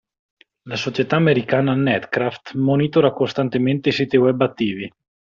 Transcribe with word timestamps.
La 0.63 0.77
società 0.83 1.15
americana 1.17 1.75
Netcraft 1.75 2.55
monitora 2.55 3.11
costantemente 3.13 3.89
i 3.89 3.91
siti 3.91 4.17
web 4.17 4.41
attivi. 4.41 4.91